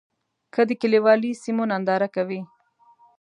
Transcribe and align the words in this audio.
که 0.53 0.61
د 0.69 0.71
کلیوالي 0.81 1.31
سیمو 1.43 1.63
ننداره 1.71 2.07
کوې. 2.15 2.41